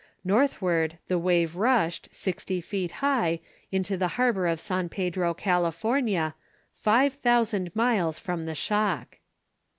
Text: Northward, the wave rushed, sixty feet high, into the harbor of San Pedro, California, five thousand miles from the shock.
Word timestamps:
Northward, 0.23 0.97
the 1.09 1.19
wave 1.19 1.55
rushed, 1.55 2.09
sixty 2.11 2.59
feet 2.59 2.91
high, 3.05 3.39
into 3.71 3.97
the 3.97 4.07
harbor 4.17 4.47
of 4.47 4.59
San 4.59 4.89
Pedro, 4.89 5.35
California, 5.35 6.33
five 6.73 7.13
thousand 7.13 7.75
miles 7.75 8.17
from 8.17 8.47
the 8.47 8.55
shock. 8.55 9.19